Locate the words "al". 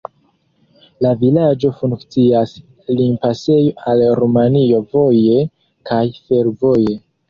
3.95-4.05